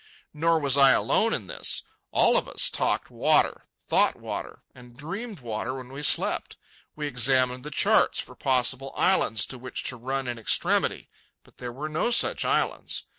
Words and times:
Nor 0.33 0.57
was 0.57 0.77
I 0.79 0.93
alone 0.93 1.31
in 1.31 1.45
this. 1.45 1.83
All 2.09 2.35
of 2.35 2.47
us 2.49 2.71
talked 2.71 3.11
water, 3.11 3.67
thought 3.87 4.15
water, 4.15 4.63
and 4.73 4.97
dreamed 4.97 5.41
water 5.41 5.75
when 5.75 5.89
we 5.91 6.01
slept. 6.01 6.57
We 6.95 7.05
examined 7.05 7.63
the 7.63 7.69
charts 7.69 8.19
for 8.19 8.33
possible 8.33 8.95
islands 8.97 9.45
to 9.45 9.59
which 9.59 9.83
to 9.83 9.97
run 9.97 10.27
in 10.27 10.39
extremity, 10.39 11.07
but 11.43 11.57
there 11.57 11.71
were 11.71 11.87
no 11.87 12.09
such 12.09 12.43
islands. 12.45 13.03